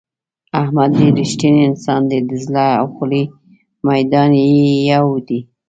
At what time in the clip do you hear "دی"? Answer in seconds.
2.09-2.19, 5.27-5.39